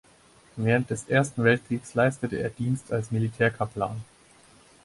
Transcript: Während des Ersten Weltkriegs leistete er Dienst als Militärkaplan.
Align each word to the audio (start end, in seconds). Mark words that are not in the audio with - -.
Während 0.55 0.89
des 0.89 1.03
Ersten 1.07 1.43
Weltkriegs 1.43 1.93
leistete 1.93 2.39
er 2.39 2.49
Dienst 2.49 2.91
als 2.91 3.11
Militärkaplan. 3.11 4.03